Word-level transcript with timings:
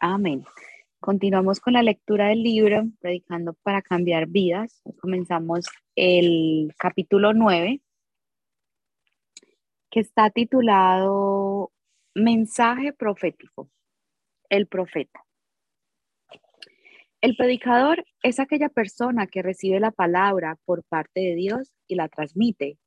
Amén. 0.00 0.44
Continuamos 1.00 1.58
con 1.58 1.72
la 1.72 1.82
lectura 1.82 2.28
del 2.28 2.42
libro, 2.42 2.84
Predicando 3.00 3.54
para 3.62 3.82
cambiar 3.82 4.28
vidas. 4.28 4.80
Comenzamos 5.00 5.66
el 5.96 6.72
capítulo 6.78 7.32
9, 7.34 7.80
que 9.90 10.00
está 10.00 10.30
titulado 10.30 11.72
Mensaje 12.14 12.92
profético. 12.92 13.70
El 14.48 14.68
profeta. 14.68 15.24
El 17.20 17.36
predicador 17.36 18.04
es 18.22 18.38
aquella 18.38 18.68
persona 18.68 19.26
que 19.26 19.42
recibe 19.42 19.80
la 19.80 19.90
palabra 19.90 20.56
por 20.64 20.84
parte 20.84 21.20
de 21.20 21.34
Dios 21.34 21.72
y 21.88 21.96
la 21.96 22.08
transmite. 22.08 22.78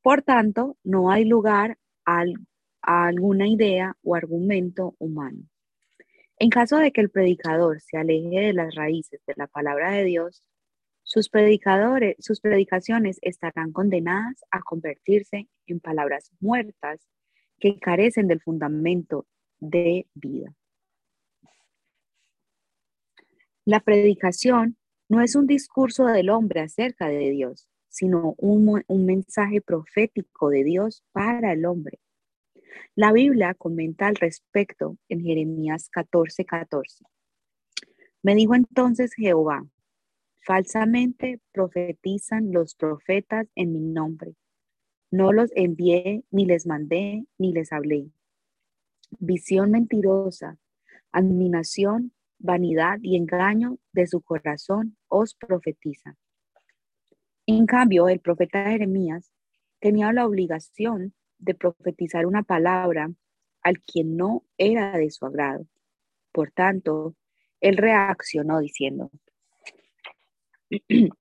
Por 0.00 0.22
tanto, 0.22 0.78
no 0.82 1.10
hay 1.10 1.26
lugar 1.26 1.76
a, 2.06 2.24
alguna 2.80 3.46
idea 3.46 3.94
o 4.02 4.14
argumento 4.14 4.96
humano. 4.98 5.51
En 6.42 6.50
caso 6.50 6.78
de 6.78 6.90
que 6.90 7.00
el 7.00 7.08
predicador 7.08 7.80
se 7.80 7.96
aleje 7.96 8.40
de 8.40 8.52
las 8.52 8.74
raíces 8.74 9.20
de 9.28 9.34
la 9.36 9.46
palabra 9.46 9.92
de 9.92 10.02
Dios, 10.02 10.42
sus 11.04 11.28
predicadores, 11.28 12.16
sus 12.18 12.40
predicaciones 12.40 13.20
estarán 13.22 13.70
condenadas 13.70 14.42
a 14.50 14.60
convertirse 14.60 15.48
en 15.68 15.78
palabras 15.78 16.32
muertas 16.40 17.06
que 17.60 17.78
carecen 17.78 18.26
del 18.26 18.40
fundamento 18.40 19.24
de 19.60 20.08
vida. 20.14 20.52
La 23.64 23.78
predicación 23.78 24.76
no 25.08 25.22
es 25.22 25.36
un 25.36 25.46
discurso 25.46 26.06
del 26.06 26.28
hombre 26.28 26.58
acerca 26.58 27.06
de 27.06 27.30
Dios, 27.30 27.68
sino 27.88 28.34
un, 28.38 28.82
mensaje 28.88 29.60
profético 29.60 30.48
de 30.48 30.64
Dios 30.64 31.04
para 31.12 31.52
el 31.52 31.66
hombre. 31.66 32.00
La 32.94 33.12
Biblia 33.12 33.54
comenta 33.54 34.06
al 34.06 34.16
respecto 34.16 34.98
en 35.08 35.20
Jeremías 35.20 35.90
14:14. 35.90 36.44
14. 36.46 37.04
Me 38.22 38.34
dijo 38.34 38.54
entonces 38.54 39.14
Jehová, 39.14 39.66
falsamente 40.40 41.40
profetizan 41.52 42.52
los 42.52 42.74
profetas 42.74 43.48
en 43.54 43.72
mi 43.72 43.80
nombre. 43.80 44.34
No 45.10 45.32
los 45.32 45.50
envié, 45.54 46.24
ni 46.30 46.46
les 46.46 46.66
mandé, 46.66 47.26
ni 47.38 47.52
les 47.52 47.72
hablé. 47.72 48.10
Visión 49.18 49.70
mentirosa, 49.70 50.58
admiración 51.10 52.12
vanidad 52.42 52.98
y 53.02 53.16
engaño 53.16 53.78
de 53.92 54.06
su 54.06 54.20
corazón 54.20 54.96
os 55.08 55.34
profetiza. 55.34 56.16
En 57.46 57.66
cambio, 57.66 58.08
el 58.08 58.20
profeta 58.20 58.64
Jeremías 58.64 59.32
tenía 59.78 60.12
la 60.12 60.26
obligación 60.26 61.14
de 61.42 61.54
profetizar 61.54 62.24
una 62.24 62.42
palabra 62.42 63.12
al 63.62 63.80
quien 63.80 64.16
no 64.16 64.44
era 64.56 64.96
de 64.96 65.10
su 65.10 65.26
agrado. 65.26 65.66
Por 66.32 66.52
tanto, 66.52 67.14
él 67.60 67.76
reaccionó 67.76 68.60
diciendo, 68.60 69.10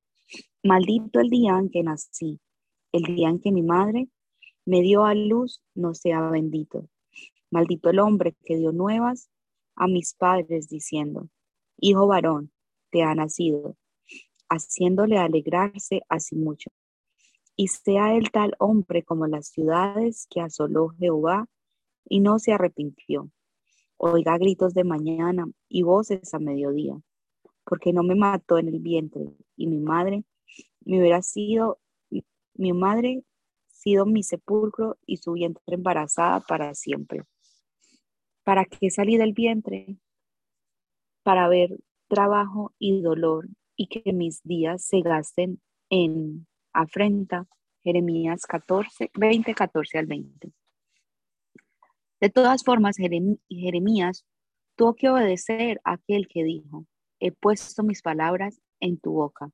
maldito 0.63 1.19
el 1.19 1.29
día 1.29 1.57
en 1.57 1.69
que 1.69 1.83
nací, 1.83 2.39
el 2.91 3.03
día 3.03 3.29
en 3.29 3.39
que 3.39 3.51
mi 3.51 3.63
madre 3.63 4.09
me 4.65 4.81
dio 4.81 5.05
a 5.05 5.15
luz, 5.15 5.63
no 5.73 5.93
sea 5.95 6.21
bendito. 6.29 6.87
Maldito 7.49 7.89
el 7.89 7.99
hombre 7.99 8.35
que 8.45 8.57
dio 8.57 8.71
nuevas 8.71 9.29
a 9.75 9.87
mis 9.87 10.13
padres 10.13 10.69
diciendo, 10.69 11.29
Hijo 11.77 12.05
varón, 12.05 12.51
te 12.91 13.01
ha 13.01 13.15
nacido, 13.15 13.75
haciéndole 14.49 15.17
alegrarse 15.17 16.03
así 16.09 16.35
mucho. 16.35 16.69
Y 17.61 17.67
sea 17.67 18.17
el 18.17 18.31
tal 18.31 18.55
hombre 18.57 19.03
como 19.03 19.27
las 19.27 19.49
ciudades 19.49 20.25
que 20.31 20.41
asoló 20.41 20.89
Jehová 20.97 21.47
y 22.09 22.19
no 22.19 22.39
se 22.39 22.53
arrepintió. 22.53 23.29
Oiga 23.97 24.35
gritos 24.39 24.73
de 24.73 24.83
mañana 24.83 25.45
y 25.69 25.83
voces 25.83 26.33
a 26.33 26.39
mediodía, 26.39 26.99
porque 27.63 27.93
no 27.93 28.01
me 28.01 28.15
mató 28.15 28.57
en 28.57 28.67
el 28.67 28.79
vientre 28.79 29.37
y 29.55 29.67
mi 29.67 29.77
madre 29.77 30.23
me 30.85 30.99
hubiera 30.99 31.21
sido, 31.21 31.77
mi 32.55 32.73
madre 32.73 33.23
sido 33.67 34.07
mi 34.07 34.23
sepulcro 34.23 34.97
y 35.05 35.17
su 35.17 35.33
vientre 35.33 35.61
embarazada 35.67 36.39
para 36.39 36.73
siempre. 36.73 37.25
¿Para 38.43 38.65
qué 38.65 38.89
salí 38.89 39.17
del 39.17 39.33
vientre? 39.33 39.97
Para 41.21 41.47
ver 41.47 41.77
trabajo 42.07 42.73
y 42.79 43.03
dolor 43.03 43.49
y 43.75 43.85
que 43.85 44.13
mis 44.13 44.41
días 44.41 44.83
se 44.83 45.01
gasten 45.01 45.61
en 45.91 46.47
afrenta. 46.73 47.47
Jeremías 47.83 48.45
14, 48.45 49.09
20, 49.15 49.55
14 49.55 49.97
al 49.97 50.05
20. 50.05 50.51
De 52.19 52.29
todas 52.29 52.63
formas, 52.63 52.97
Jeremías 52.97 54.25
tuvo 54.75 54.93
que 54.93 55.09
obedecer 55.09 55.81
a 55.83 55.93
aquel 55.93 56.27
que 56.27 56.43
dijo, 56.43 56.85
he 57.19 57.31
puesto 57.31 57.81
mis 57.81 58.03
palabras 58.03 58.61
en 58.79 58.97
tu 58.99 59.13
boca. 59.13 59.51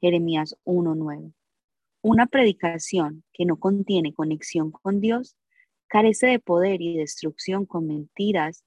Jeremías 0.00 0.56
1.9. 0.64 1.32
Una 2.02 2.26
predicación 2.26 3.22
que 3.32 3.44
no 3.44 3.58
contiene 3.58 4.12
conexión 4.12 4.72
con 4.72 5.00
Dios 5.00 5.36
carece 5.86 6.26
de 6.26 6.40
poder 6.40 6.82
y 6.82 6.96
destrucción 6.96 7.66
con 7.66 7.86
mentiras, 7.86 8.64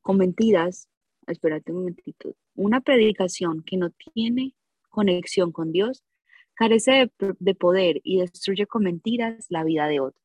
con 0.00 0.18
mentiras, 0.18 0.88
espérate 1.26 1.72
un 1.72 1.78
momentito, 1.78 2.36
una 2.54 2.80
predicación 2.80 3.64
que 3.64 3.76
no 3.76 3.90
tiene 3.90 4.54
conexión 4.88 5.50
con 5.50 5.72
Dios 5.72 6.04
carece 6.60 7.10
de, 7.18 7.54
poder 7.54 8.00
y 8.04 8.20
destruye 8.20 8.66
con 8.66 8.84
mentiras 8.84 9.46
la 9.48 9.64
vida 9.64 9.86
de 9.86 10.00
otros. 10.00 10.22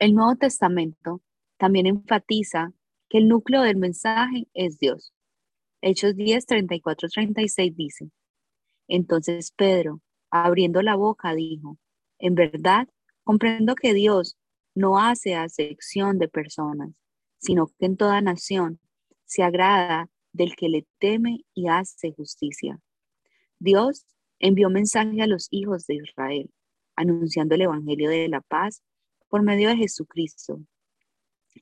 El 0.00 0.14
Nuevo 0.14 0.34
Testamento 0.34 1.22
también 1.56 1.86
enfatiza 1.86 2.72
que 3.08 3.18
el 3.18 3.28
núcleo 3.28 3.62
del 3.62 3.76
mensaje 3.76 4.48
es 4.54 4.80
Dios. 4.80 5.14
Hechos 5.80 6.16
10, 6.16 6.46
34, 6.46 7.08
36 7.08 7.76
dice, 7.76 8.10
entonces 8.88 9.52
Pedro, 9.52 10.00
abriendo 10.30 10.82
la 10.82 10.96
boca, 10.96 11.32
dijo, 11.34 11.78
en 12.18 12.34
verdad 12.34 12.88
Comprendo 13.24 13.76
que 13.76 13.94
Dios 13.94 14.36
no 14.74 14.98
hace 14.98 15.36
acepción 15.36 16.18
de 16.18 16.28
personas, 16.28 16.90
sino 17.38 17.68
que 17.78 17.86
en 17.86 17.96
toda 17.96 18.20
nación 18.20 18.80
se 19.24 19.44
agrada 19.44 20.10
del 20.32 20.56
que 20.56 20.68
le 20.68 20.86
teme 20.98 21.44
y 21.54 21.68
hace 21.68 22.12
justicia. 22.12 22.80
Dios 23.62 24.06
envió 24.38 24.70
mensaje 24.70 25.22
a 25.22 25.26
los 25.26 25.48
hijos 25.50 25.86
de 25.86 25.96
Israel, 25.96 26.50
anunciando 26.96 27.54
el 27.54 27.62
Evangelio 27.62 28.10
de 28.10 28.28
la 28.28 28.40
paz 28.40 28.82
por 29.28 29.42
medio 29.42 29.68
de 29.68 29.76
Jesucristo. 29.76 30.60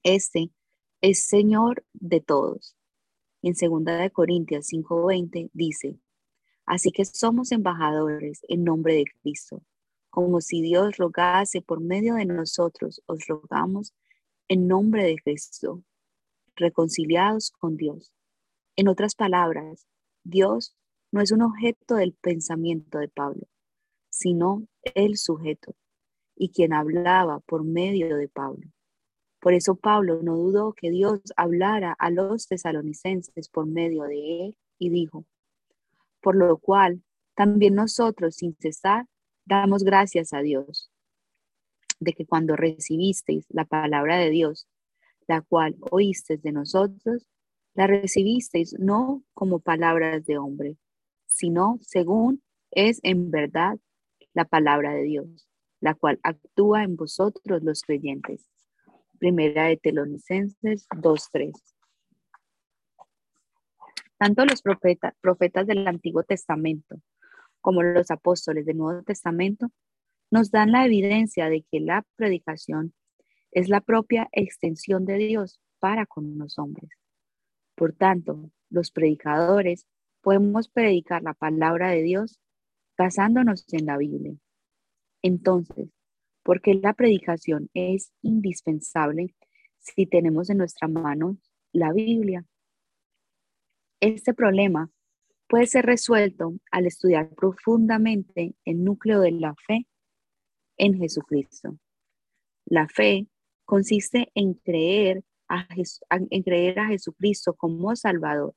Este 0.03 0.51
es 1.01 1.27
Señor 1.27 1.85
de 1.93 2.21
todos. 2.21 2.77
En 3.43 3.55
2 3.55 3.85
de 3.85 4.11
Corintios 4.11 4.67
5:20 4.67 5.51
dice, 5.53 5.99
así 6.67 6.91
que 6.91 7.05
somos 7.05 7.53
embajadores 7.53 8.41
en 8.49 8.65
nombre 8.65 8.95
de 8.95 9.05
Cristo 9.21 9.63
como 10.11 10.41
si 10.41 10.61
Dios 10.61 10.97
rogase 10.97 11.63
por 11.63 11.81
medio 11.81 12.17
de 12.17 12.27
nosotros, 12.27 13.01
os 13.07 13.27
rogamos 13.27 13.95
en 14.49 14.67
nombre 14.67 15.05
de 15.05 15.17
Cristo, 15.17 15.83
reconciliados 16.57 17.53
con 17.53 17.77
Dios. 17.77 18.13
En 18.75 18.89
otras 18.89 19.15
palabras, 19.15 19.87
Dios 20.25 20.75
no 21.13 21.21
es 21.21 21.33
un 21.33 21.43
objeto 21.43 21.97
del 21.97 22.15
pensamiento 22.15 22.99
de 22.99 23.09
Pablo, 23.09 23.47
sino 24.11 24.67
el 24.95 25.17
sujeto 25.17 25.75
y 26.37 26.51
quien 26.51 26.73
hablaba 26.73 27.41
por 27.41 27.65
medio 27.65 28.17
de 28.17 28.29
Pablo. 28.29 28.69
Por 29.41 29.55
eso 29.55 29.75
Pablo 29.75 30.21
no 30.23 30.37
dudó 30.37 30.73
que 30.73 30.91
Dios 30.91 31.21
hablara 31.37 31.95
a 31.99 32.11
los 32.11 32.47
tesalonicenses 32.47 33.49
por 33.49 33.67
medio 33.67 34.05
de 34.05 34.47
él 34.47 34.57
y 34.79 34.91
dijo, 34.91 35.25
por 36.21 36.37
lo 36.37 36.59
cual 36.59 37.03
también 37.35 37.75
nosotros 37.75 38.37
sin 38.37 38.55
cesar 38.59 39.07
Damos 39.51 39.83
gracias 39.83 40.33
a 40.33 40.43
Dios 40.43 40.93
de 41.99 42.13
que 42.13 42.25
cuando 42.25 42.55
recibisteis 42.55 43.47
la 43.49 43.65
palabra 43.65 44.17
de 44.17 44.31
Dios, 44.31 44.69
la 45.27 45.41
cual 45.41 45.77
oísteis 45.91 46.41
de 46.41 46.53
nosotros, 46.53 47.27
la 47.75 47.89
recibisteis 47.89 48.77
no 48.79 49.25
como 49.35 49.59
palabras 49.59 50.25
de 50.25 50.39
hombre, 50.39 50.77
sino 51.31 51.79
según 51.81 52.43
es 52.71 53.01
en 53.03 53.31
verdad 53.31 53.79
la 54.35 54.45
palabra 54.45 54.93
de 54.93 55.05
Dios, 55.05 55.49
la 55.81 55.95
cual 55.95 56.21
actúa 56.23 56.85
en 56.85 56.97
vosotros 56.97 57.63
los 57.63 57.81
creyentes. 57.83 58.47
Primera 59.19 59.65
de 59.65 59.79
Telonicenses 59.79 60.87
2.3. 60.91 61.53
Tanto 64.19 64.45
los 64.45 64.63
profetas 64.63 65.67
del 65.67 65.89
Antiguo 65.89 66.23
Testamento 66.23 67.01
como 67.61 67.83
los 67.83 68.11
apóstoles 68.11 68.65
del 68.67 68.79
Nuevo 68.79 69.03
Testamento, 69.03 69.71
nos 70.31 70.51
dan 70.51 70.73
la 70.73 70.87
evidencia 70.87 71.49
de 71.49 71.63
que 71.63 71.81
la 71.81 72.07
predicación 72.17 72.95
es 73.51 73.69
la 73.69 73.81
propia 73.81 74.29
extensión 74.33 75.05
de 75.05 75.17
Dios 75.17 75.61
para 75.79 76.07
con 76.07 76.39
los 76.39 76.59
hombres. 76.59 76.91
Por 77.75 77.93
tanto, 77.93 78.51
los 78.69 78.91
predicadores 78.91 79.87
podemos 80.21 80.69
predicar 80.69 81.23
la 81.23 81.35
palabra 81.35 81.91
de 81.91 82.03
Dios 82.03 82.41
basándonos 82.97 83.65
en 83.73 83.87
la 83.87 83.97
Biblia. 83.97 84.35
Entonces, 85.23 85.89
porque 86.43 86.75
la 86.75 86.95
predicación 86.95 87.71
es 87.75 88.13
indispensable, 88.23 89.35
si 89.79 90.07
tenemos 90.07 90.51
en 90.51 90.59
nuestra 90.59 90.89
mano 90.89 91.39
la 91.73 91.93
Biblia. 91.93 92.45
Este 94.01 94.35
problema 94.35 94.91
puede 95.49 95.67
ser 95.67 95.87
resuelto 95.87 96.55
al 96.71 96.87
estudiar 96.87 97.31
profundamente 97.35 98.55
el 98.65 98.85
núcleo 98.85 99.21
de 99.21 99.33
la 99.33 99.55
fe 99.67 99.87
en 100.77 100.99
Jesucristo. 100.99 101.79
La 102.67 102.89
fe 102.89 103.27
consiste 103.65 104.31
en 104.35 104.55
creer 104.55 105.25
a, 105.49 105.67
en 106.11 106.43
creer 106.43 106.79
a 106.79 106.89
Jesucristo 106.89 107.55
como 107.55 107.97
Salvador 107.97 108.55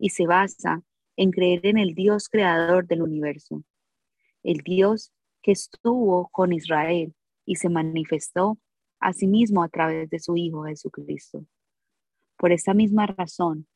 y 0.00 0.08
se 0.08 0.26
basa 0.26 0.82
en 1.16 1.30
creer 1.30 1.66
en 1.66 1.78
el 1.78 1.94
Dios 1.94 2.28
creador 2.28 2.86
del 2.86 3.02
universo, 3.02 3.62
el 4.42 4.58
Dios 4.58 5.12
que 5.42 5.52
estuvo 5.52 6.28
con 6.32 6.52
Israel 6.52 7.14
y 7.44 7.56
se 7.56 7.68
manifestó 7.68 8.58
a 8.98 9.12
sí 9.12 9.26
mismo 9.26 9.62
a 9.62 9.68
través 9.68 10.08
de 10.08 10.18
su 10.18 10.36
Hijo 10.36 10.64
Jesucristo. 10.64 11.46
Por 12.38 12.52
esta 12.52 12.72
misma 12.72 13.06
razón, 13.06 13.66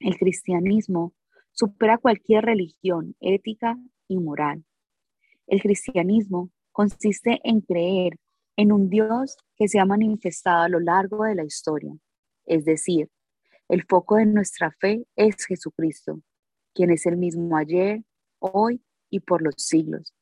el 0.00 0.16
cristianismo 0.16 1.14
supera 1.52 1.98
cualquier 1.98 2.46
religión 2.46 3.14
ética 3.20 3.78
y 4.08 4.18
moral. 4.18 4.64
El 5.46 5.60
cristianismo 5.60 6.50
consiste 6.72 7.40
en 7.44 7.60
creer 7.60 8.18
en 8.56 8.72
un 8.72 8.88
Dios 8.88 9.36
que 9.56 9.68
se 9.68 9.78
ha 9.78 9.84
manifestado 9.84 10.62
a 10.62 10.68
lo 10.68 10.80
largo 10.80 11.24
de 11.24 11.34
la 11.34 11.44
historia. 11.44 11.94
Es 12.46 12.64
decir, 12.64 13.10
el 13.74 13.82
foco 13.88 14.18
de 14.18 14.26
nuestra 14.26 14.70
fe 14.70 15.04
es 15.16 15.46
Jesucristo, 15.46 16.20
quien 16.74 16.90
es 16.90 17.06
el 17.06 17.16
mismo 17.16 17.56
ayer, 17.56 18.04
hoy 18.38 18.80
y 19.10 19.18
por 19.18 19.42
los 19.42 19.56
siglos. 19.56 20.14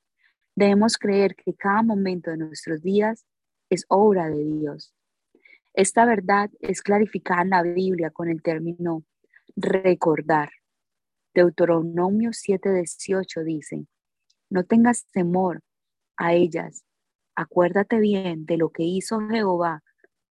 Debemos 0.56 0.96
creer 0.96 1.36
que 1.36 1.54
cada 1.54 1.82
momento 1.82 2.30
de 2.30 2.38
nuestros 2.38 2.80
días 2.80 3.26
es 3.68 3.84
obra 3.88 4.30
de 4.30 4.42
Dios. 4.42 4.94
Esta 5.74 6.06
verdad 6.06 6.50
es 6.60 6.80
clarificada 6.80 7.42
en 7.42 7.50
la 7.50 7.62
Biblia 7.62 8.08
con 8.08 8.30
el 8.30 8.40
término 8.40 9.04
recordar. 9.54 10.48
Deuteronomio 11.34 12.30
7:18 12.30 13.44
dice, 13.44 13.86
no 14.48 14.64
tengas 14.64 15.04
temor 15.12 15.60
a 16.16 16.32
ellas, 16.32 16.86
acuérdate 17.34 18.00
bien 18.00 18.46
de 18.46 18.56
lo 18.56 18.70
que 18.70 18.84
hizo 18.84 19.20
Jehová, 19.28 19.82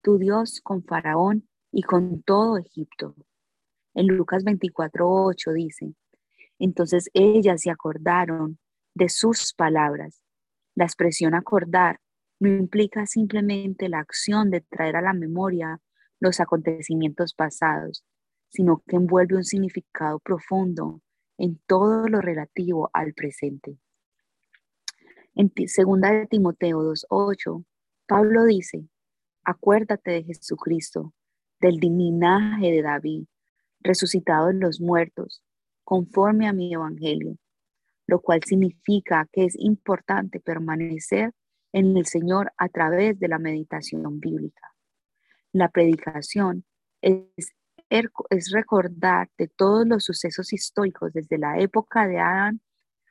tu 0.01 0.19
Dios, 0.19 0.61
con 0.63 0.85
Faraón 0.85 1.48
y 1.71 1.83
con 1.83 2.21
todo 2.23 2.57
Egipto. 2.57 3.15
En 3.93 4.07
Lucas 4.07 4.43
24:8 4.43 5.53
dice, 5.53 5.93
entonces 6.59 7.09
ellas 7.13 7.61
se 7.61 7.71
acordaron 7.71 8.59
de 8.93 9.09
sus 9.09 9.53
palabras. 9.53 10.21
La 10.75 10.85
expresión 10.85 11.33
acordar 11.33 11.99
no 12.39 12.49
implica 12.49 13.05
simplemente 13.05 13.89
la 13.89 13.99
acción 13.99 14.49
de 14.49 14.61
traer 14.61 14.95
a 14.95 15.01
la 15.01 15.13
memoria 15.13 15.81
los 16.19 16.39
acontecimientos 16.39 17.33
pasados, 17.33 18.03
sino 18.49 18.83
que 18.87 18.97
envuelve 18.97 19.35
un 19.35 19.43
significado 19.43 20.19
profundo 20.19 21.01
en 21.37 21.59
todo 21.65 22.07
lo 22.07 22.21
relativo 22.21 22.89
al 22.93 23.13
presente. 23.13 23.77
En 25.35 25.51
segunda 25.67 26.11
de 26.11 26.27
Timoteo 26.27 26.79
2.8, 26.81 27.63
Pablo 28.07 28.43
dice, 28.43 28.89
acuérdate 29.45 30.11
de 30.11 30.23
Jesucristo, 30.23 31.13
del 31.59 31.75
linaje 31.75 32.71
de 32.71 32.81
David, 32.81 33.25
resucitado 33.81 34.49
en 34.49 34.59
los 34.59 34.81
muertos, 34.81 35.41
conforme 35.83 36.47
a 36.47 36.53
mi 36.53 36.73
evangelio, 36.73 37.37
lo 38.07 38.21
cual 38.21 38.43
significa 38.43 39.27
que 39.31 39.45
es 39.45 39.55
importante 39.57 40.39
permanecer 40.39 41.33
en 41.71 41.97
el 41.97 42.05
Señor 42.05 42.51
a 42.57 42.69
través 42.69 43.19
de 43.19 43.27
la 43.27 43.39
meditación 43.39 44.19
bíblica. 44.19 44.73
La 45.51 45.69
predicación 45.69 46.65
es, 47.01 47.53
es 47.89 48.51
recordar 48.51 49.29
de 49.37 49.47
todos 49.47 49.87
los 49.87 50.03
sucesos 50.03 50.53
históricos 50.53 51.13
desde 51.13 51.37
la 51.37 51.59
época 51.59 52.07
de 52.07 52.19
Adán 52.19 52.61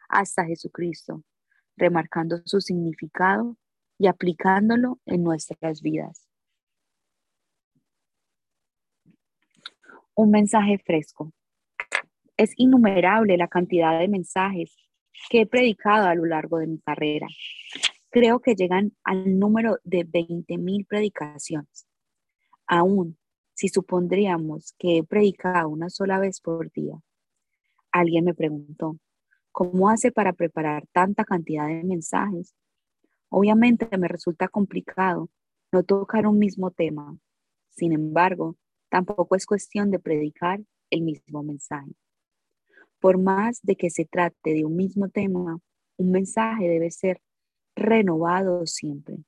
hasta 0.08 0.44
Jesucristo, 0.44 1.22
remarcando 1.76 2.40
su 2.44 2.60
significado 2.60 3.56
y 3.98 4.06
aplicándolo 4.06 5.00
en 5.06 5.22
nuestras 5.22 5.82
vidas. 5.82 6.27
Un 10.18 10.32
mensaje 10.32 10.78
fresco. 10.78 11.32
Es 12.36 12.50
innumerable 12.56 13.36
la 13.36 13.46
cantidad 13.46 14.00
de 14.00 14.08
mensajes 14.08 14.76
que 15.30 15.42
he 15.42 15.46
predicado 15.46 16.08
a 16.08 16.14
lo 16.16 16.24
largo 16.24 16.58
de 16.58 16.66
mi 16.66 16.80
carrera. 16.80 17.28
Creo 18.10 18.40
que 18.40 18.56
llegan 18.56 18.96
al 19.04 19.38
número 19.38 19.78
de 19.84 20.04
20.000 20.04 20.88
predicaciones. 20.88 21.86
Aún 22.66 23.16
si 23.54 23.68
supondríamos 23.68 24.74
que 24.76 24.98
he 24.98 25.04
predicado 25.04 25.68
una 25.68 25.88
sola 25.88 26.18
vez 26.18 26.40
por 26.40 26.68
día. 26.72 26.98
Alguien 27.92 28.24
me 28.24 28.34
preguntó, 28.34 28.98
¿cómo 29.52 29.88
hace 29.88 30.10
para 30.10 30.32
preparar 30.32 30.88
tanta 30.90 31.22
cantidad 31.22 31.68
de 31.68 31.84
mensajes? 31.84 32.56
Obviamente 33.28 33.86
me 33.96 34.08
resulta 34.08 34.48
complicado 34.48 35.30
no 35.70 35.84
tocar 35.84 36.26
un 36.26 36.40
mismo 36.40 36.72
tema. 36.72 37.16
Sin 37.70 37.92
embargo, 37.92 38.56
tampoco 38.88 39.36
es 39.36 39.46
cuestión 39.46 39.90
de 39.90 39.98
predicar 39.98 40.60
el 40.90 41.02
mismo 41.02 41.42
mensaje. 41.42 41.92
Por 43.00 43.18
más 43.18 43.60
de 43.62 43.76
que 43.76 43.90
se 43.90 44.04
trate 44.04 44.54
de 44.54 44.64
un 44.64 44.76
mismo 44.76 45.08
tema, 45.08 45.58
un 45.96 46.10
mensaje 46.10 46.68
debe 46.68 46.90
ser 46.90 47.20
renovado 47.76 48.66
siempre. 48.66 49.18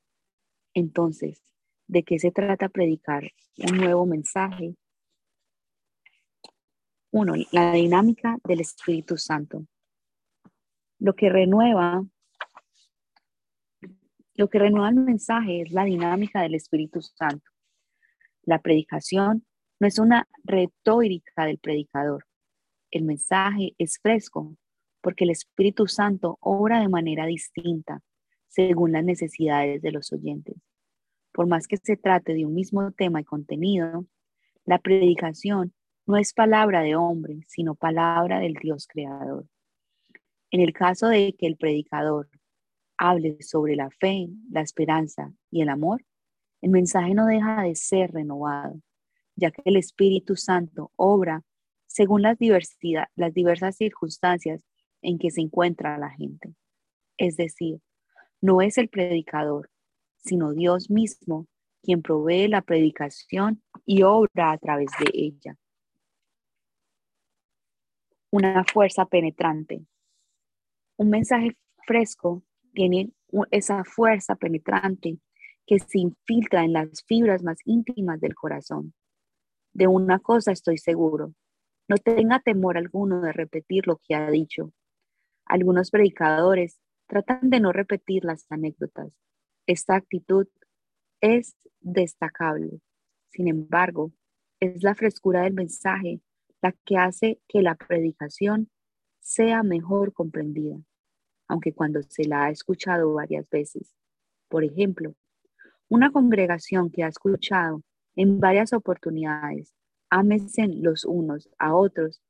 Entonces, 0.73 1.43
¿de 1.87 2.03
qué 2.03 2.19
se 2.19 2.31
trata 2.31 2.69
predicar 2.69 3.31
un 3.57 3.77
nuevo 3.77 4.05
mensaje? 4.05 4.75
Uno, 7.11 7.33
la 7.51 7.73
dinámica 7.73 8.37
del 8.43 8.61
Espíritu 8.61 9.17
Santo. 9.17 9.65
Lo 10.99 11.13
que 11.15 11.29
renueva, 11.29 12.05
lo 14.35 14.49
que 14.49 14.59
renueva 14.59 14.89
el 14.89 14.95
mensaje 14.95 15.61
es 15.61 15.71
la 15.71 15.83
dinámica 15.83 16.41
del 16.41 16.55
Espíritu 16.55 17.01
Santo. 17.01 17.51
La 18.43 18.61
predicación 18.61 19.45
no 19.81 19.87
es 19.87 19.97
una 19.97 20.27
retórica 20.43 21.47
del 21.47 21.57
predicador, 21.57 22.27
el 22.91 23.01
mensaje 23.01 23.73
es 23.79 23.97
fresco 23.97 24.55
porque 25.01 25.23
el 25.23 25.31
Espíritu 25.31 25.87
Santo 25.87 26.37
obra 26.39 26.81
de 26.81 26.87
manera 26.87 27.25
distinta 27.25 28.03
según 28.47 28.91
las 28.91 29.03
necesidades 29.03 29.81
de 29.81 29.91
los 29.91 30.13
oyentes. 30.13 30.55
Por 31.33 31.47
más 31.47 31.67
que 31.67 31.77
se 31.77 31.97
trate 31.97 32.35
de 32.35 32.45
un 32.45 32.53
mismo 32.53 32.91
tema 32.91 33.21
y 33.21 33.23
contenido, 33.23 34.05
la 34.65 34.77
predicación 34.77 35.73
no 36.05 36.15
es 36.15 36.31
palabra 36.33 36.81
de 36.83 36.95
hombre, 36.95 37.39
sino 37.47 37.73
palabra 37.73 38.37
del 38.37 38.53
Dios 38.53 38.85
creador. 38.85 39.47
En 40.51 40.61
el 40.61 40.73
caso 40.73 41.07
de 41.07 41.33
que 41.33 41.47
el 41.47 41.57
predicador 41.57 42.29
hable 42.97 43.41
sobre 43.41 43.75
la 43.75 43.89
fe, 43.89 44.29
la 44.51 44.61
esperanza 44.61 45.33
y 45.49 45.63
el 45.63 45.69
amor, 45.69 46.05
el 46.61 46.69
mensaje 46.69 47.15
no 47.15 47.25
deja 47.25 47.63
de 47.63 47.73
ser 47.73 48.11
renovado, 48.11 48.79
ya 49.35 49.51
que 49.51 49.61
el 49.65 49.77
Espíritu 49.77 50.35
Santo 50.35 50.91
obra 50.95 51.43
según 51.87 52.21
las, 52.21 52.37
diversidad, 52.37 53.07
las 53.15 53.33
diversas 53.33 53.75
circunstancias 53.75 54.63
en 55.01 55.19
que 55.19 55.29
se 55.29 55.41
encuentra 55.41 55.97
la 55.97 56.09
gente. 56.09 56.55
Es 57.17 57.35
decir, 57.35 57.81
no 58.39 58.61
es 58.61 58.77
el 58.77 58.89
predicador, 58.89 59.69
sino 60.17 60.53
Dios 60.53 60.89
mismo 60.89 61.47
quien 61.83 62.01
provee 62.01 62.47
la 62.47 62.61
predicación 62.61 63.61
y 63.85 64.03
obra 64.03 64.51
a 64.51 64.57
través 64.57 64.91
de 64.99 65.11
ella. 65.13 65.57
Una 68.29 68.63
fuerza 68.63 69.05
penetrante. 69.05 69.85
Un 70.97 71.09
mensaje 71.09 71.57
fresco 71.85 72.43
tiene 72.73 73.11
esa 73.49 73.83
fuerza 73.83 74.35
penetrante 74.35 75.17
que 75.65 75.79
se 75.79 75.99
infiltra 75.99 76.63
en 76.63 76.73
las 76.73 77.03
fibras 77.03 77.43
más 77.43 77.57
íntimas 77.65 78.21
del 78.21 78.35
corazón. 78.35 78.93
De 79.73 79.87
una 79.87 80.19
cosa 80.19 80.51
estoy 80.51 80.77
seguro, 80.77 81.33
no 81.87 81.97
tenga 81.97 82.39
temor 82.39 82.77
alguno 82.77 83.21
de 83.21 83.31
repetir 83.31 83.87
lo 83.87 83.97
que 83.97 84.15
ha 84.15 84.29
dicho. 84.29 84.71
Algunos 85.45 85.91
predicadores 85.91 86.79
tratan 87.07 87.49
de 87.49 87.59
no 87.59 87.71
repetir 87.71 88.23
las 88.23 88.45
anécdotas. 88.49 89.11
Esta 89.67 89.95
actitud 89.95 90.47
es 91.21 91.55
destacable. 91.79 92.81
Sin 93.29 93.47
embargo, 93.47 94.11
es 94.59 94.83
la 94.83 94.95
frescura 94.95 95.43
del 95.43 95.53
mensaje 95.53 96.21
la 96.61 96.73
que 96.85 96.97
hace 96.97 97.41
que 97.47 97.61
la 97.61 97.75
predicación 97.75 98.69
sea 99.19 99.63
mejor 99.63 100.13
comprendida, 100.13 100.77
aunque 101.47 101.73
cuando 101.73 102.01
se 102.03 102.25
la 102.25 102.45
ha 102.45 102.49
escuchado 102.51 103.13
varias 103.13 103.49
veces. 103.49 103.93
Por 104.47 104.63
ejemplo, 104.63 105.15
una 105.89 106.11
congregación 106.11 106.91
que 106.91 107.03
ha 107.03 107.07
escuchado 107.07 107.81
en 108.15 108.39
varias 108.39 108.73
oportunidades 108.73 109.73
ámense 110.11 110.67
los 110.67 111.05
unos 111.05 111.49
a 111.57 111.73
otros. 111.73 112.21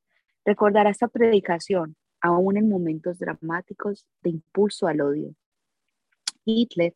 Recordará 0.46 0.90
esta 0.90 1.10
predicación 1.10 1.98
aún 2.22 2.56
en 2.56 2.70
momentos 2.70 3.18
dramáticos 3.18 4.08
de 4.22 4.30
impulso 4.30 4.88
al 4.88 5.02
odio. 5.02 5.36
Hitler 6.46 6.96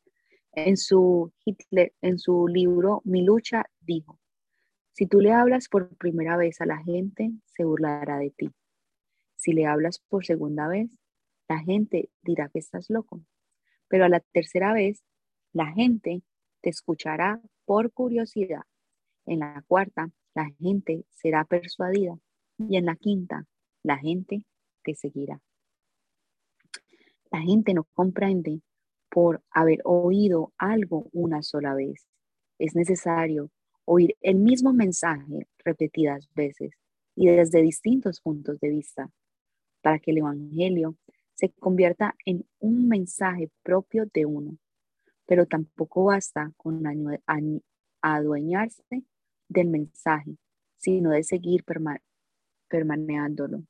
en 0.54 0.78
su, 0.78 1.34
Hitler, 1.44 1.94
en 2.02 2.18
su 2.18 2.48
libro 2.48 3.02
Mi 3.04 3.24
lucha 3.24 3.66
dijo, 3.82 4.20
si 4.94 5.08
tú 5.08 5.20
le 5.20 5.34
hablas 5.34 5.68
por 5.68 5.94
primera 5.98 6.38
vez 6.38 6.62
a 6.62 6.66
la 6.66 6.78
gente, 6.78 7.32
se 7.46 7.66
burlará 7.66 8.18
de 8.20 8.30
ti. 8.30 8.52
Si 9.36 9.52
le 9.52 9.66
hablas 9.66 10.00
por 10.00 10.26
segunda 10.26 10.68
vez, 10.70 10.90
la 11.50 11.60
gente 11.60 12.10
dirá 12.22 12.48
que 12.48 12.60
estás 12.60 12.90
loco. 12.90 13.22
Pero 13.90 14.06
a 14.06 14.10
la 14.10 14.22
tercera 14.22 14.72
vez, 14.72 15.04
la 15.52 15.68
gente 15.74 16.24
te 16.62 16.70
escuchará 16.70 17.42
por 17.66 17.92
curiosidad. 17.92 18.62
En 19.26 19.40
la 19.40 19.64
cuarta, 19.68 20.12
la 20.34 20.50
gente 20.60 21.06
será 21.10 21.46
persuadida. 21.46 22.18
Y 22.58 22.78
en 22.78 22.86
la 22.86 22.96
quinta, 22.96 23.46
la 23.84 23.98
gente 23.98 24.46
te 24.84 24.96
seguirá. 24.96 25.42
La 27.32 27.42
gente 27.42 27.74
no 27.74 27.86
comprende 27.94 28.62
por 29.10 29.42
haber 29.50 29.82
oído 29.84 30.54
algo 30.58 31.10
una 31.12 31.42
sola 31.42 31.74
vez. 31.74 32.08
Es 32.60 32.76
necesario 32.76 33.50
oír 33.86 34.16
el 34.22 34.36
mismo 34.36 34.74
mensaje 34.74 35.48
repetidas 35.64 36.30
veces 36.34 36.72
y 37.16 37.28
desde 37.28 37.62
distintos 37.62 38.22
puntos 38.22 38.60
de 38.60 38.70
vista 38.70 39.10
para 39.82 40.00
que 40.00 40.12
el 40.12 40.20
Evangelio 40.20 40.96
se 41.34 41.50
convierta 41.50 42.16
en 42.26 42.46
un 42.60 42.88
mensaje 42.88 43.50
propio 43.64 44.06
de 44.14 44.26
uno. 44.26 44.58
Pero 45.26 45.46
tampoco 45.46 46.06
basta 46.06 46.52
con 46.58 46.84
adueñarse 48.02 49.04
del 49.48 49.68
mensaje, 49.68 50.38
sino 50.78 51.12
de 51.12 51.24
seguir 51.24 51.64
permaneándolo. 52.68 53.64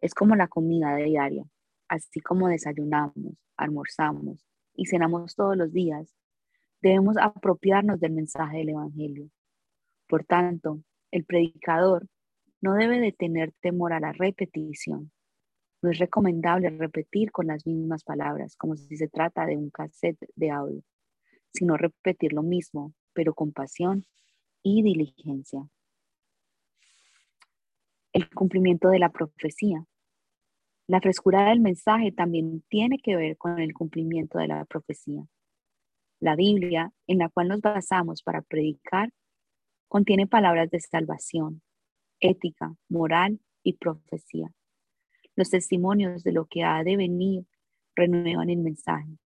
Es 0.00 0.14
como 0.14 0.36
la 0.36 0.48
comida 0.48 0.96
diaria, 0.96 1.44
así 1.88 2.20
como 2.20 2.48
desayunamos, 2.48 3.34
almorzamos 3.56 4.46
y 4.74 4.86
cenamos 4.86 5.34
todos 5.34 5.56
los 5.56 5.72
días, 5.72 6.14
debemos 6.80 7.16
apropiarnos 7.18 7.98
del 8.00 8.12
mensaje 8.12 8.58
del 8.58 8.70
Evangelio. 8.70 9.30
Por 10.08 10.24
tanto, 10.24 10.82
el 11.10 11.24
predicador 11.24 12.06
no 12.60 12.74
debe 12.74 13.00
de 13.00 13.12
tener 13.12 13.52
temor 13.60 13.92
a 13.92 14.00
la 14.00 14.12
repetición. 14.12 15.12
No 15.82 15.90
es 15.90 15.98
recomendable 15.98 16.70
repetir 16.70 17.30
con 17.30 17.46
las 17.46 17.66
mismas 17.66 18.02
palabras, 18.04 18.56
como 18.56 18.76
si 18.76 18.96
se 18.96 19.08
trata 19.08 19.46
de 19.46 19.56
un 19.56 19.70
cassette 19.70 20.28
de 20.34 20.50
audio, 20.50 20.82
sino 21.52 21.76
repetir 21.76 22.32
lo 22.32 22.42
mismo, 22.42 22.94
pero 23.18 23.34
con 23.34 23.50
pasión 23.50 24.06
y 24.62 24.84
diligencia. 24.84 25.68
El 28.12 28.30
cumplimiento 28.30 28.90
de 28.90 29.00
la 29.00 29.08
profecía. 29.10 29.84
La 30.86 31.00
frescura 31.00 31.48
del 31.48 31.58
mensaje 31.58 32.12
también 32.12 32.62
tiene 32.68 33.00
que 33.00 33.16
ver 33.16 33.36
con 33.36 33.58
el 33.58 33.74
cumplimiento 33.74 34.38
de 34.38 34.46
la 34.46 34.64
profecía. 34.66 35.24
La 36.20 36.36
Biblia, 36.36 36.92
en 37.08 37.18
la 37.18 37.28
cual 37.28 37.48
nos 37.48 37.60
basamos 37.60 38.22
para 38.22 38.40
predicar, 38.42 39.12
contiene 39.88 40.28
palabras 40.28 40.70
de 40.70 40.78
salvación, 40.78 41.60
ética, 42.20 42.72
moral 42.88 43.40
y 43.64 43.72
profecía. 43.78 44.52
Los 45.34 45.50
testimonios 45.50 46.22
de 46.22 46.30
lo 46.30 46.46
que 46.46 46.62
ha 46.62 46.84
de 46.84 46.96
venir 46.96 47.46
renuevan 47.96 48.48
el 48.48 48.58
mensaje. 48.58 49.18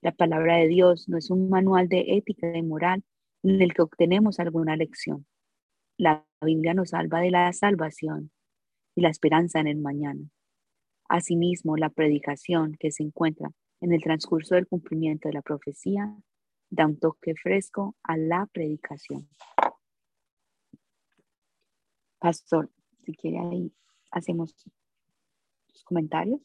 La 0.00 0.12
palabra 0.12 0.56
de 0.56 0.68
Dios 0.68 1.10
no 1.10 1.18
es 1.18 1.28
un 1.28 1.50
manual 1.50 1.90
de 1.90 2.16
ética 2.16 2.56
y 2.56 2.62
moral 2.62 3.04
en 3.42 3.62
el 3.62 3.74
que 3.74 3.82
obtenemos 3.82 4.40
alguna 4.40 4.76
lección. 4.76 5.26
La 5.96 6.24
Biblia 6.40 6.74
nos 6.74 6.90
salva 6.90 7.20
de 7.20 7.30
la 7.30 7.52
salvación 7.52 8.30
y 8.94 9.00
la 9.00 9.10
esperanza 9.10 9.60
en 9.60 9.66
el 9.66 9.78
mañana. 9.78 10.28
Asimismo, 11.08 11.76
la 11.76 11.90
predicación 11.90 12.76
que 12.78 12.90
se 12.90 13.02
encuentra 13.02 13.50
en 13.80 13.92
el 13.92 14.02
transcurso 14.02 14.54
del 14.54 14.66
cumplimiento 14.66 15.28
de 15.28 15.34
la 15.34 15.42
profecía 15.42 16.14
da 16.70 16.86
un 16.86 16.98
toque 16.98 17.34
fresco 17.34 17.96
a 18.02 18.16
la 18.16 18.46
predicación. 18.52 19.28
Pastor, 22.18 22.70
si 23.04 23.14
quiere 23.14 23.38
ahí 23.38 23.72
hacemos 24.10 24.54
sus 25.68 25.84
comentarios. 25.84 26.40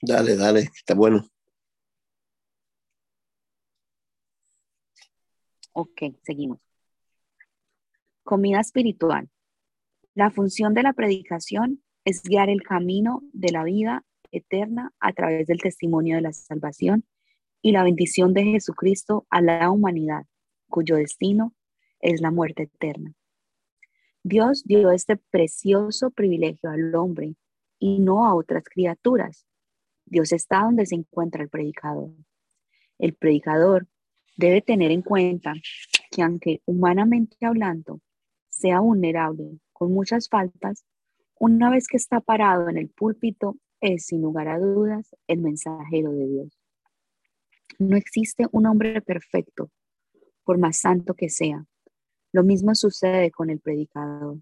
Dale, 0.00 0.36
dale, 0.36 0.60
está 0.74 0.94
bueno. 0.94 1.26
Ok, 5.76 6.02
seguimos. 6.22 6.60
Comida 8.22 8.60
espiritual. 8.60 9.28
La 10.14 10.30
función 10.30 10.72
de 10.72 10.84
la 10.84 10.92
predicación 10.92 11.82
es 12.04 12.22
guiar 12.22 12.48
el 12.48 12.62
camino 12.62 13.22
de 13.32 13.50
la 13.50 13.64
vida 13.64 14.04
eterna 14.30 14.92
a 15.00 15.12
través 15.12 15.48
del 15.48 15.60
testimonio 15.60 16.14
de 16.14 16.22
la 16.22 16.32
salvación 16.32 17.04
y 17.60 17.72
la 17.72 17.82
bendición 17.82 18.34
de 18.34 18.44
Jesucristo 18.44 19.26
a 19.30 19.40
la 19.40 19.68
humanidad, 19.68 20.26
cuyo 20.68 20.94
destino 20.94 21.52
es 21.98 22.20
la 22.20 22.30
muerte 22.30 22.70
eterna. 22.72 23.12
Dios 24.22 24.62
dio 24.64 24.92
este 24.92 25.16
precioso 25.16 26.12
privilegio 26.12 26.70
al 26.70 26.94
hombre 26.94 27.34
y 27.80 27.98
no 27.98 28.26
a 28.26 28.34
otras 28.36 28.62
criaturas. 28.62 29.44
Dios 30.04 30.30
está 30.30 30.60
donde 30.60 30.86
se 30.86 30.94
encuentra 30.94 31.42
el 31.42 31.48
predicador. 31.48 32.10
El 33.00 33.14
predicador 33.14 33.88
debe 34.36 34.62
tener 34.62 34.90
en 34.90 35.02
cuenta 35.02 35.54
que 36.10 36.22
aunque 36.22 36.62
humanamente 36.64 37.36
hablando 37.44 38.00
sea 38.48 38.80
vulnerable 38.80 39.58
con 39.72 39.92
muchas 39.92 40.28
faltas, 40.28 40.84
una 41.38 41.70
vez 41.70 41.88
que 41.88 41.96
está 41.96 42.20
parado 42.20 42.68
en 42.68 42.78
el 42.78 42.88
púlpito 42.88 43.56
es 43.80 44.06
sin 44.06 44.22
lugar 44.22 44.48
a 44.48 44.58
dudas 44.58 45.14
el 45.26 45.40
mensajero 45.40 46.12
de 46.12 46.26
Dios. 46.26 46.58
No 47.78 47.96
existe 47.96 48.46
un 48.52 48.66
hombre 48.66 49.02
perfecto, 49.02 49.70
por 50.44 50.58
más 50.58 50.78
santo 50.78 51.14
que 51.14 51.28
sea. 51.28 51.64
Lo 52.32 52.44
mismo 52.44 52.74
sucede 52.74 53.30
con 53.30 53.50
el 53.50 53.60
predicador. 53.60 54.38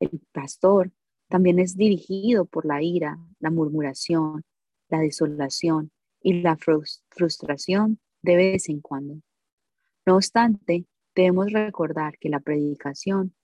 El 0.00 0.20
pastor 0.32 0.90
también 1.28 1.58
es 1.58 1.76
dirigido 1.76 2.46
por 2.46 2.66
la 2.66 2.82
ira, 2.82 3.18
la 3.38 3.50
murmuración, 3.50 4.44
la 4.88 4.98
desolación 4.98 5.90
y 6.20 6.40
la 6.40 6.56
frustración 6.56 7.98
de 8.24 8.36
vez 8.36 8.68
en 8.68 8.80
cuando. 8.80 9.20
No 10.06 10.16
obstante, 10.16 10.86
debemos 11.14 11.52
recordar 11.52 12.18
que 12.18 12.30
la 12.30 12.40
predicación 12.40 13.34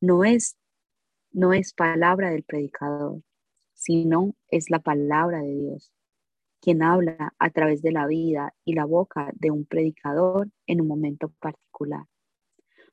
no 0.00 0.24
es, 0.24 0.56
no 1.30 1.52
es 1.52 1.74
palabra 1.74 2.30
del 2.30 2.42
predicador, 2.42 3.22
sino 3.74 4.34
es 4.48 4.70
la 4.70 4.80
palabra 4.80 5.42
de 5.42 5.54
Dios, 5.54 5.92
quien 6.60 6.82
habla 6.82 7.34
a 7.38 7.50
través 7.50 7.82
de 7.82 7.92
la 7.92 8.06
vida 8.06 8.54
y 8.64 8.72
la 8.72 8.86
boca 8.86 9.30
de 9.34 9.50
un 9.50 9.66
predicador 9.66 10.48
en 10.66 10.80
un 10.80 10.88
momento 10.88 11.28
particular. 11.38 12.06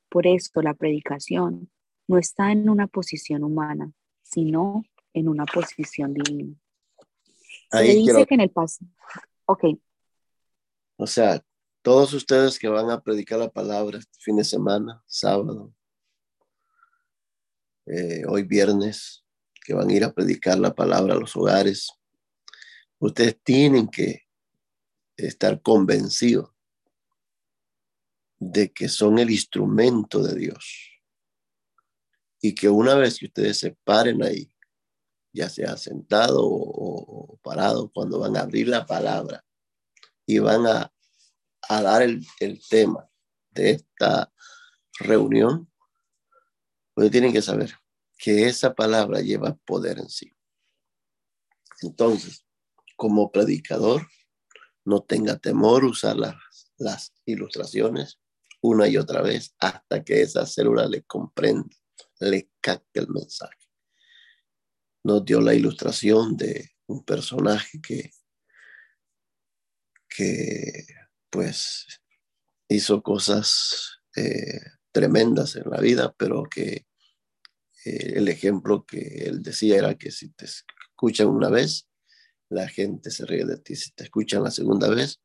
Por 0.10 0.27
esto 0.27 0.62
la 0.62 0.74
predicación 0.74 1.72
no 2.08 2.17
está 2.17 2.51
en 2.51 2.69
una 2.69 2.88
posición 2.88 3.43
humana, 3.43 3.91
sino 4.24 4.84
en 5.13 5.29
una 5.29 5.46
posición 5.46 6.13
divina. 6.13 6.55
Ahí 7.72 7.96
dice 8.00 8.25
que 8.25 8.36
en 8.36 8.41
el 8.41 8.50
paso. 8.50 8.84
Ok. 9.46 9.63
O 11.01 11.08
sea, 11.08 11.41
todos 11.82 12.13
ustedes 12.13 12.60
que 12.60 12.68
van 12.68 12.89
a 12.89 13.01
predicar 13.01 13.39
la 13.39 13.50
palabra 13.50 14.00
este 14.00 14.20
fin 14.20 14.36
de 14.36 14.44
semana, 14.44 15.01
sábado, 15.08 15.74
eh, 17.86 18.24
hoy 18.27 18.44
viernes, 18.44 19.24
que 19.63 19.74
van 19.74 19.89
a 19.89 19.94
ir 19.94 20.03
a 20.03 20.12
predicar 20.12 20.60
la 20.60 20.75
palabra 20.75 21.13
a 21.13 21.18
los 21.18 21.38
hogares, 21.38 21.89
ustedes 23.00 23.41
tienen 23.41 23.88
que 23.88 24.24
estar 25.15 25.62
convencidos 25.62 26.50
de 28.38 28.74
que 28.74 28.89
son 28.89 29.20
el 29.20 29.29
instrumento 29.29 30.22
de 30.22 30.36
Dios. 30.36 31.01
Y 32.41 32.53
que 32.53 32.68
una 32.68 32.96
vez 32.96 33.20
que 33.20 33.27
ustedes 33.27 33.58
se 33.58 33.72
paren 33.86 34.22
ahí, 34.22 34.53
ya 35.32 35.48
sea 35.48 35.77
sentado 35.77 36.46
o, 36.46 37.32
o 37.32 37.38
parado, 37.38 37.89
cuando 37.89 38.20
van 38.20 38.36
a 38.36 38.41
abrir 38.41 38.68
la 38.68 38.86
palabra 38.86 39.46
y 40.29 40.39
van 40.39 40.67
a 40.67 40.93
a 41.69 41.81
dar 41.81 42.01
el, 42.01 42.25
tema 42.69 43.07
de 43.51 43.71
esta 43.71 44.33
reunión, 45.00 45.71
pues 46.93 47.12
tienen 47.12 47.31
que 47.31 47.41
saber 47.41 47.74
que 48.17 48.48
esa 48.48 48.74
palabra 48.74 49.21
lleva 49.21 49.55
poder 49.65 50.00
en 50.00 50.09
sí. 50.09 50.33
Entonces, 51.81 52.45
como 52.95 53.31
predicador, 53.31 54.07
no 54.83 55.03
tenga 55.03 55.38
temor 55.38 55.86
usar 55.86 56.17
las, 56.17 56.36
las 56.77 57.13
ilustraciones 57.25 58.19
una 58.62 58.88
y 58.88 58.98
otra 58.98 59.21
vez 59.21 59.55
hasta 59.59 60.03
que 60.03 60.21
esa 60.21 60.45
célula 60.45 60.86
le 60.88 61.03
comprenda, 61.03 61.75
le 62.19 62.50
capte 62.59 63.00
el 63.00 63.07
mensaje. 63.09 63.69
Nos 65.03 65.24
dio 65.24 65.39
la 65.39 65.53
ilustración 65.53 66.36
de 66.36 66.71
un 66.88 67.05
personaje 67.05 67.79
que, 67.81 68.12
que 70.10 70.86
pues 71.30 72.01
hizo 72.68 73.01
cosas 73.01 74.00
eh, 74.16 74.62
tremendas 74.92 75.56
en 75.56 75.70
la 75.70 75.80
vida, 75.80 76.13
pero 76.18 76.44
que 76.44 76.86
eh, 77.86 78.13
el 78.16 78.28
ejemplo 78.28 78.86
que 78.86 79.25
él 79.25 79.42
decía 79.42 79.78
era 79.78 79.96
que 79.96 80.12
si 80.12 80.30
te 80.30 80.46
escuchan 80.46 81.28
una 81.28 81.50
vez, 81.50 81.88
la 82.50 82.68
gente 82.68 83.12
se 83.12 83.25
ríe 83.25 83.46
de 83.46 83.58
ti. 83.58 83.75
Si 83.75 83.92
te 83.92 84.06
escuchan 84.06 84.44
la 84.44 84.51
segunda 84.51 84.89
vez, 84.89 85.20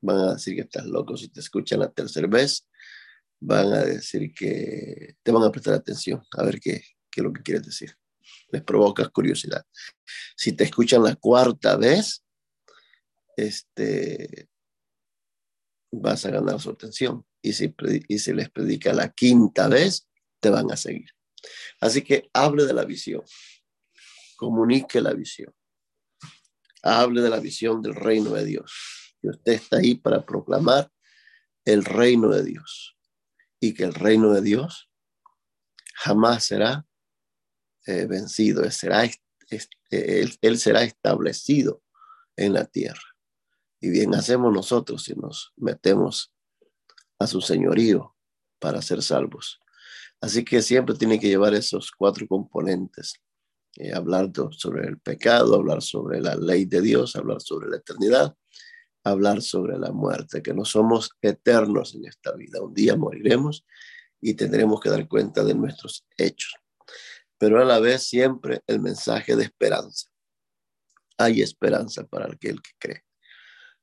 van 0.00 0.18
a 0.18 0.34
decir 0.34 0.54
que 0.54 0.62
estás 0.62 0.86
loco 0.86 1.16
si 1.16 1.28
te 1.28 1.40
escuchan 1.40 1.80
la 1.80 1.90
tercera 1.90 2.28
vez, 2.28 2.66
van 3.40 3.72
a 3.72 3.84
decir 3.84 4.32
que 4.34 5.16
te 5.22 5.32
van 5.32 5.42
a 5.44 5.50
prestar 5.50 5.74
atención 5.74 6.22
a 6.36 6.42
ver 6.44 6.60
qué, 6.60 6.82
qué 7.10 7.20
es 7.20 7.24
lo 7.24 7.32
que 7.32 7.42
quieres 7.42 7.64
decir. 7.64 7.96
Les 8.50 8.62
provocas 8.62 9.08
curiosidad. 9.08 9.64
Si 10.36 10.52
te 10.52 10.64
escuchan 10.64 11.02
la 11.02 11.16
cuarta 11.16 11.76
vez, 11.76 12.22
este, 13.38 14.48
vas 15.92 16.26
a 16.26 16.30
ganar 16.30 16.60
su 16.60 16.70
atención. 16.70 17.24
Y 17.40 17.52
si, 17.52 17.74
y 18.08 18.18
si 18.18 18.32
les 18.32 18.50
predica 18.50 18.92
la 18.92 19.10
quinta 19.10 19.68
vez, 19.68 20.08
te 20.40 20.50
van 20.50 20.70
a 20.72 20.76
seguir. 20.76 21.10
Así 21.80 22.02
que 22.02 22.28
hable 22.32 22.66
de 22.66 22.74
la 22.74 22.84
visión, 22.84 23.22
comunique 24.36 25.00
la 25.00 25.12
visión, 25.12 25.54
hable 26.82 27.22
de 27.22 27.30
la 27.30 27.38
visión 27.38 27.80
del 27.80 27.94
reino 27.94 28.30
de 28.30 28.44
Dios. 28.44 29.14
Que 29.22 29.28
usted 29.28 29.52
está 29.52 29.78
ahí 29.78 29.94
para 29.94 30.24
proclamar 30.24 30.90
el 31.64 31.84
reino 31.84 32.28
de 32.30 32.42
Dios 32.42 32.96
y 33.60 33.74
que 33.74 33.84
el 33.84 33.94
reino 33.94 34.32
de 34.32 34.42
Dios 34.42 34.90
jamás 35.94 36.44
será 36.44 36.86
eh, 37.86 38.06
vencido, 38.06 38.68
será, 38.70 39.08
él 39.90 40.58
será 40.58 40.82
establecido 40.82 41.82
en 42.36 42.52
la 42.52 42.64
tierra. 42.64 43.17
Y 43.80 43.90
bien 43.90 44.14
hacemos 44.14 44.52
nosotros 44.52 45.04
si 45.04 45.14
nos 45.14 45.52
metemos 45.56 46.32
a 47.18 47.26
su 47.26 47.40
señorío 47.40 48.16
para 48.58 48.82
ser 48.82 49.02
salvos. 49.02 49.60
Así 50.20 50.44
que 50.44 50.62
siempre 50.62 50.96
tiene 50.96 51.20
que 51.20 51.28
llevar 51.28 51.54
esos 51.54 51.92
cuatro 51.92 52.26
componentes. 52.26 53.14
Eh, 53.76 53.94
hablar 53.94 54.30
sobre 54.52 54.88
el 54.88 54.98
pecado, 54.98 55.54
hablar 55.54 55.82
sobre 55.82 56.20
la 56.20 56.34
ley 56.34 56.64
de 56.64 56.80
Dios, 56.80 57.14
hablar 57.14 57.40
sobre 57.40 57.68
la 57.68 57.76
eternidad, 57.76 58.34
hablar 59.04 59.40
sobre 59.42 59.78
la 59.78 59.92
muerte, 59.92 60.42
que 60.42 60.52
no 60.52 60.64
somos 60.64 61.10
eternos 61.22 61.94
en 61.94 62.06
esta 62.06 62.32
vida. 62.32 62.60
Un 62.60 62.74
día 62.74 62.96
moriremos 62.96 63.64
y 64.20 64.34
tendremos 64.34 64.80
que 64.80 64.90
dar 64.90 65.06
cuenta 65.06 65.44
de 65.44 65.54
nuestros 65.54 66.04
hechos. 66.16 66.54
Pero 67.38 67.62
a 67.62 67.64
la 67.64 67.78
vez 67.78 68.02
siempre 68.02 68.62
el 68.66 68.80
mensaje 68.80 69.36
de 69.36 69.44
esperanza. 69.44 70.08
Hay 71.16 71.40
esperanza 71.40 72.04
para 72.04 72.26
aquel 72.26 72.60
que 72.60 72.70
cree. 72.78 73.07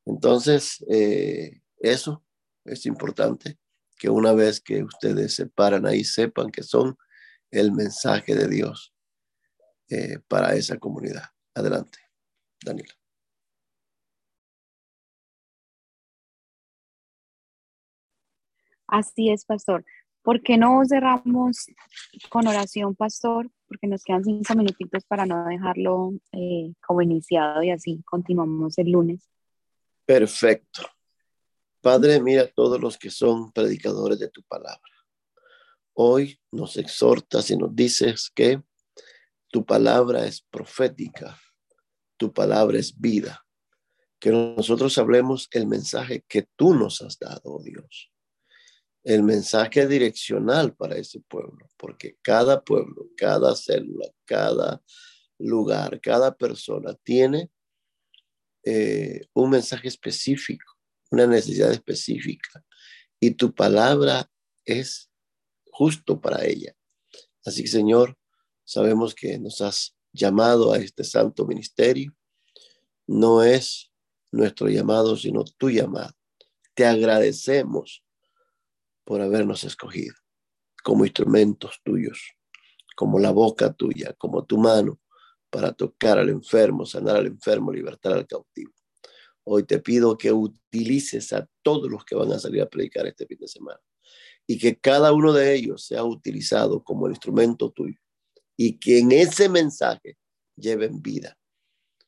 Entonces, 0.05 0.83
eh, 0.89 1.61
eso 1.79 2.23
es 2.63 2.85
importante, 2.85 3.57
que 3.97 4.09
una 4.09 4.33
vez 4.33 4.61
que 4.61 4.83
ustedes 4.83 5.35
se 5.35 5.47
paran 5.47 5.85
ahí, 5.85 6.03
sepan 6.03 6.51
que 6.51 6.63
son 6.63 6.97
el 7.51 7.71
mensaje 7.71 8.35
de 8.35 8.47
Dios 8.47 8.93
eh, 9.89 10.19
para 10.27 10.55
esa 10.55 10.77
comunidad. 10.77 11.23
Adelante, 11.53 11.99
Daniela. 12.63 12.93
Así 18.87 19.29
es, 19.29 19.45
pastor. 19.45 19.83
¿Por 20.21 20.41
qué 20.41 20.57
no 20.57 20.81
cerramos 20.85 21.67
con 22.29 22.47
oración, 22.47 22.95
pastor? 22.95 23.49
Porque 23.67 23.87
nos 23.87 24.03
quedan 24.03 24.23
cinco 24.23 24.55
minutitos 24.55 25.05
para 25.05 25.25
no 25.25 25.45
dejarlo 25.45 26.13
eh, 26.31 26.73
como 26.85 27.01
iniciado 27.01 27.63
y 27.63 27.71
así 27.71 28.01
continuamos 28.05 28.77
el 28.77 28.91
lunes. 28.91 29.34
Perfecto. 30.05 30.87
Padre, 31.81 32.21
mira 32.21 32.47
todos 32.47 32.79
los 32.79 32.97
que 32.97 33.09
son 33.09 33.51
predicadores 33.51 34.19
de 34.19 34.29
tu 34.29 34.43
palabra. 34.43 34.79
Hoy 35.93 36.39
nos 36.51 36.77
exhortas 36.77 37.49
y 37.49 37.57
nos 37.57 37.75
dices 37.75 38.29
que 38.33 38.61
tu 39.49 39.65
palabra 39.65 40.25
es 40.25 40.41
profética, 40.41 41.39
tu 42.17 42.33
palabra 42.33 42.77
es 42.77 42.99
vida, 42.99 43.45
que 44.19 44.29
nosotros 44.29 44.97
hablemos 44.97 45.47
el 45.51 45.65
mensaje 45.67 46.23
que 46.27 46.47
tú 46.55 46.73
nos 46.73 47.01
has 47.01 47.17
dado, 47.17 47.41
oh 47.45 47.63
Dios, 47.63 48.11
el 49.03 49.23
mensaje 49.23 49.87
direccional 49.87 50.75
para 50.75 50.97
ese 50.97 51.21
pueblo, 51.21 51.69
porque 51.77 52.17
cada 52.21 52.63
pueblo, 52.63 53.07
cada 53.15 53.55
célula, 53.55 54.07
cada 54.25 54.81
lugar, 55.37 56.01
cada 56.01 56.35
persona 56.35 56.93
tiene 57.03 57.49
eh, 58.65 59.27
un 59.33 59.51
mensaje 59.51 59.87
específico, 59.87 60.65
una 61.11 61.27
necesidad 61.27 61.71
específica, 61.71 62.65
y 63.19 63.31
tu 63.31 63.53
palabra 63.53 64.29
es 64.65 65.09
justo 65.71 66.19
para 66.19 66.43
ella. 66.45 66.75
Así 67.45 67.61
que, 67.61 67.69
Señor, 67.69 68.17
sabemos 68.63 69.13
que 69.13 69.37
nos 69.37 69.61
has 69.61 69.95
llamado 70.11 70.73
a 70.73 70.77
este 70.77 71.03
santo 71.03 71.45
ministerio. 71.45 72.15
No 73.05 73.43
es 73.43 73.91
nuestro 74.31 74.67
llamado, 74.67 75.15
sino 75.15 75.43
tu 75.43 75.69
llamado. 75.69 76.13
Te 76.73 76.85
agradecemos 76.85 78.03
por 79.03 79.21
habernos 79.21 79.63
escogido 79.63 80.15
como 80.83 81.05
instrumentos 81.05 81.79
tuyos, 81.83 82.35
como 82.95 83.19
la 83.19 83.31
boca 83.31 83.73
tuya, 83.73 84.13
como 84.17 84.45
tu 84.45 84.57
mano, 84.57 84.99
para 85.55 85.71
tocar 85.71 86.19
al 86.19 86.27
enfermo, 86.27 86.85
sanar 86.85 87.15
al 87.15 87.27
enfermo, 87.27 87.71
libertar 87.71 88.11
al 88.11 88.27
cautivo. 88.27 88.73
Hoy 89.45 89.63
te 89.63 89.79
pido 89.79 90.17
que 90.17 90.33
utilices 90.33 91.31
a 91.31 91.47
todos 91.61 91.89
los 91.89 92.03
que 92.03 92.13
van 92.13 92.33
a 92.33 92.39
salir 92.39 92.61
a 92.61 92.69
predicar 92.69 93.07
este 93.07 93.25
fin 93.25 93.37
de 93.39 93.47
semana 93.47 93.79
y 94.45 94.59
que 94.59 94.77
cada 94.77 95.13
uno 95.13 95.31
de 95.31 95.55
ellos 95.55 95.85
sea 95.85 96.03
utilizado 96.03 96.83
como 96.83 97.07
el 97.07 97.13
instrumento 97.13 97.71
tuyo 97.71 97.97
y 98.57 98.79
que 98.79 98.99
en 98.99 99.13
ese 99.13 99.47
mensaje 99.47 100.17
lleven 100.57 101.01
vida 101.01 101.37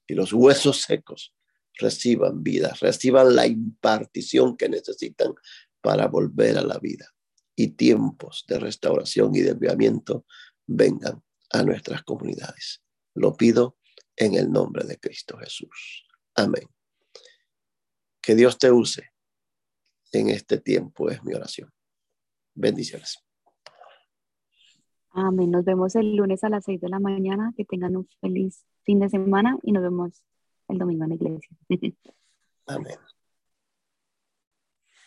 y 0.06 0.14
los 0.14 0.34
huesos 0.34 0.82
secos 0.82 1.34
reciban 1.76 2.44
vida, 2.44 2.74
reciban 2.82 3.34
la 3.34 3.48
impartición 3.48 4.58
que 4.58 4.68
necesitan 4.68 5.34
para 5.80 6.08
volver 6.10 6.58
a 6.58 6.64
la 6.64 6.80
vida 6.80 7.16
y 7.56 7.70
tiempos 7.70 8.44
de 8.46 8.60
restauración 8.60 9.34
y 9.38 9.40
de 9.40 9.52
enviamiento 9.52 10.26
vengan 10.66 11.24
a 11.50 11.64
nuestras 11.64 12.04
comunidades. 12.04 12.82
Lo 13.18 13.36
pido 13.36 13.78
en 14.16 14.36
el 14.36 14.52
nombre 14.52 14.86
de 14.86 14.98
Cristo 14.98 15.38
Jesús. 15.38 16.06
Amén. 16.36 16.64
Que 18.22 18.36
Dios 18.36 18.58
te 18.58 18.72
use 18.72 19.10
en 20.12 20.30
este 20.30 20.60
tiempo, 20.60 21.10
es 21.10 21.24
mi 21.24 21.34
oración. 21.34 21.72
Bendiciones. 22.54 23.18
Amén. 25.12 25.50
Nos 25.50 25.66
vemos 25.66 25.96
el 25.96 26.16
lunes 26.16 26.44
a 26.44 26.50
las 26.50 26.66
seis 26.66 26.80
de 26.80 26.90
la 26.90 27.00
mañana. 27.00 27.54
Que 27.58 27.66
tengan 27.66 27.96
un 27.96 28.08
feliz 28.22 28.64
fin 28.84 29.00
de 29.00 29.10
semana 29.10 29.58
y 29.64 29.72
nos 29.72 29.82
vemos 29.82 30.24
el 30.68 30.78
domingo 30.78 31.06
en 31.06 31.10
la 31.10 31.16
iglesia. 31.16 31.58
Amén. 32.68 32.98